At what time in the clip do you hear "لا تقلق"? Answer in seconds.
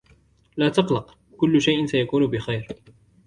0.57-1.17